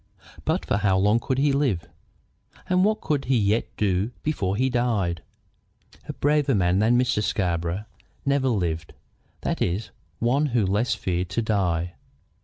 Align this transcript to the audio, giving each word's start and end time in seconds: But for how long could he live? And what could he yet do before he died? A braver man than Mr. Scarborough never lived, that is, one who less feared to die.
But 0.45 0.65
for 0.65 0.77
how 0.77 0.97
long 0.97 1.19
could 1.19 1.37
he 1.37 1.51
live? 1.51 1.87
And 2.67 2.83
what 2.83 3.01
could 3.01 3.25
he 3.25 3.37
yet 3.37 3.67
do 3.77 4.09
before 4.23 4.55
he 4.55 4.67
died? 4.67 5.21
A 6.09 6.13
braver 6.13 6.55
man 6.55 6.79
than 6.79 6.97
Mr. 6.99 7.21
Scarborough 7.21 7.85
never 8.25 8.47
lived, 8.49 8.95
that 9.41 9.61
is, 9.61 9.91
one 10.17 10.47
who 10.57 10.65
less 10.65 10.95
feared 10.95 11.29
to 11.29 11.43
die. 11.43 11.93